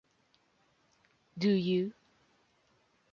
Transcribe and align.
Do 1.37 1.49
you? 1.51 1.93